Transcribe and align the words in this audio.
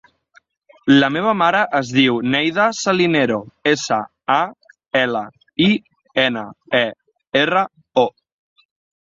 La 1.01 1.09
meva 1.17 1.33
mare 1.41 1.59
es 1.79 1.91
diu 1.97 2.15
Neida 2.35 2.65
Salinero: 2.77 3.37
essa, 3.73 3.99
a, 4.37 4.39
ela, 5.03 5.23
i, 5.67 5.69
ena, 6.25 6.45
e, 6.83 6.85
erra, 7.45 7.63
o. 8.07 8.09